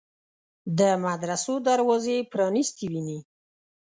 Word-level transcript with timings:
د 0.79 0.81
مدرسو 1.05 1.53
دروازې 1.67 2.17
پرانیستې 2.31 2.85
ویني. 2.91 3.19